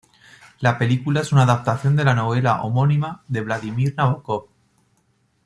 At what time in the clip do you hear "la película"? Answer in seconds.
0.61-1.21